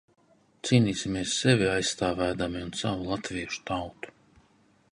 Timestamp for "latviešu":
3.11-3.63